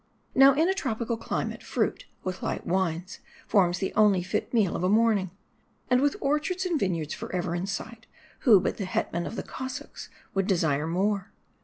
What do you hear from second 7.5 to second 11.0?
in sight, who but the Hetman of the Cos sacs would desire